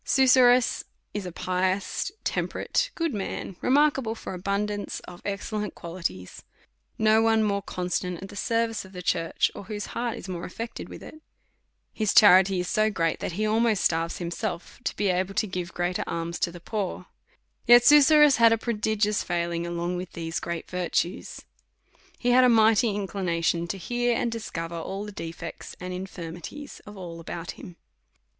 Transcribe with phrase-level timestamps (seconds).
[0.03, 6.41] Susurrus is a pious, temperate, good man, remark able for abundance of excellent qualities.
[6.97, 10.43] No one more constant at the service of the church, or whose heart is more
[10.43, 11.21] affected with it.
[11.93, 15.71] His charity is so great, that he almost starves himself, to be able to give
[15.71, 17.05] great er alms to the poor.
[17.67, 21.41] Yet Susurrus had a prodigious failing along with these great virtues.
[22.17, 26.97] He had a mighty inclination to hear and discover all the defects and infirmities of
[26.97, 27.75] all about him.